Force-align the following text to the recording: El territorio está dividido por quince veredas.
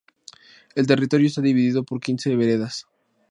El 0.73 0.87
territorio 0.87 1.27
está 1.27 1.43
dividido 1.43 1.83
por 1.83 1.99
quince 2.01 2.35
veredas. 2.35 2.87